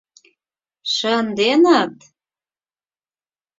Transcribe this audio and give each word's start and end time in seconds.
Шын-де-ныт?! 0.93 1.93